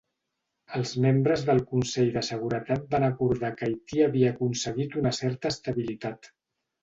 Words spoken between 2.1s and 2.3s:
de